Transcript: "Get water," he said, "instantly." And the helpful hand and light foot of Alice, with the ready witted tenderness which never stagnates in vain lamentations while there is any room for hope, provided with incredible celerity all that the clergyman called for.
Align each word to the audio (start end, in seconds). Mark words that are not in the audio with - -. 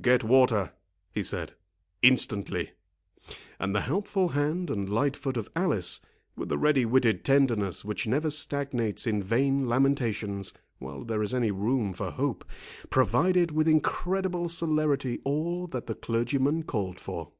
"Get 0.00 0.24
water," 0.24 0.72
he 1.12 1.22
said, 1.22 1.52
"instantly." 2.00 2.70
And 3.60 3.74
the 3.74 3.82
helpful 3.82 4.28
hand 4.30 4.70
and 4.70 4.88
light 4.88 5.14
foot 5.14 5.36
of 5.36 5.50
Alice, 5.54 6.00
with 6.36 6.48
the 6.48 6.56
ready 6.56 6.86
witted 6.86 7.22
tenderness 7.22 7.84
which 7.84 8.06
never 8.06 8.30
stagnates 8.30 9.06
in 9.06 9.22
vain 9.22 9.68
lamentations 9.68 10.54
while 10.78 11.04
there 11.04 11.22
is 11.22 11.34
any 11.34 11.50
room 11.50 11.92
for 11.92 12.10
hope, 12.12 12.46
provided 12.88 13.50
with 13.50 13.68
incredible 13.68 14.48
celerity 14.48 15.20
all 15.22 15.66
that 15.66 15.84
the 15.86 15.94
clergyman 15.94 16.62
called 16.62 16.98
for. 16.98 17.32